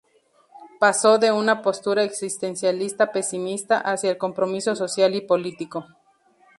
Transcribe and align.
Pasó 0.79 1.19
de 1.19 1.31
una 1.31 1.61
postura 1.61 2.01
existencialista 2.01 3.11
pesimista 3.11 3.77
hacia 3.79 4.09
el 4.09 4.17
compromiso 4.17 4.75
social 4.75 5.13
y 5.13 5.21
político. 5.21 5.85